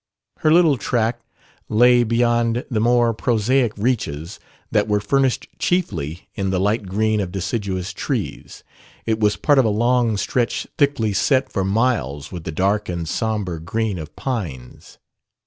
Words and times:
Her 0.39 0.51
little 0.51 0.77
tract 0.77 1.23
lay 1.69 2.03
beyond 2.03 2.65
the 2.71 2.79
more 2.79 3.13
prosaic 3.13 3.77
reaches 3.77 4.39
that 4.71 4.87
were 4.87 4.99
furnished 4.99 5.45
chiefly 5.59 6.27
in 6.33 6.49
the 6.49 6.59
light 6.59 6.87
green 6.87 7.19
of 7.19 7.31
deciduous 7.31 7.93
trees; 7.93 8.63
it 9.05 9.19
was 9.19 9.37
part 9.37 9.59
of 9.59 9.65
a 9.65 9.69
long 9.69 10.17
stretch 10.17 10.65
thickly 10.75 11.13
set 11.13 11.51
for 11.51 11.63
miles 11.63 12.31
with 12.31 12.45
the 12.45 12.51
dark 12.51 12.89
and 12.89 13.07
sombre 13.07 13.59
green 13.59 13.99
of 13.99 14.15
pines. 14.15 14.97